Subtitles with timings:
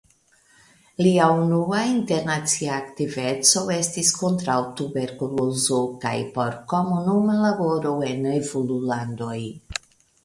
[1.07, 9.39] Lia unua internacia aktiveco estis kontraŭ tuberkulozo kaj por komunuma laboro en evolulandoj.